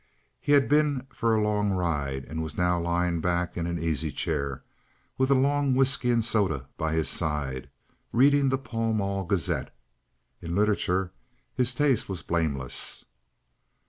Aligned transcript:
He 0.39 0.53
had 0.53 0.67
been 0.67 1.05
for 1.13 1.35
a 1.35 1.43
long 1.43 1.69
ride, 1.69 2.25
and 2.25 2.41
was 2.41 2.57
now 2.57 2.79
lying 2.79 3.21
back 3.21 3.55
in 3.55 3.67
an 3.67 3.77
easy 3.77 4.11
chair, 4.11 4.63
with 5.15 5.29
a 5.29 5.35
long 5.35 5.75
whisky 5.75 6.09
and 6.09 6.25
soda 6.25 6.67
by 6.75 6.93
his 6.93 7.07
side, 7.07 7.69
reading 8.11 8.49
the 8.49 8.57
Pall 8.57 8.93
Mall 8.93 9.25
Gazette. 9.25 9.71
In 10.41 10.55
literature 10.55 11.11
his 11.53 11.75
taste 11.75 12.09
was 12.09 12.23
blameless. 12.23 13.05